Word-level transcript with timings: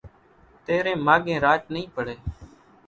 تيرين 0.65 0.99
ماڳين 1.07 1.39
راچ 1.45 1.61
نئي 1.73 1.83
پڙي 1.95 2.17